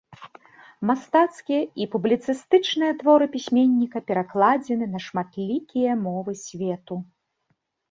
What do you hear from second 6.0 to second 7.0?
мовы свету.